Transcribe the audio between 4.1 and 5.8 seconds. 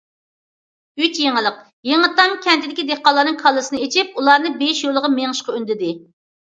ئۇلارنى بېيىش يولىغا مېڭىشقا